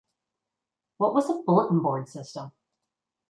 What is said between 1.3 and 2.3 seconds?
"Bulletin Board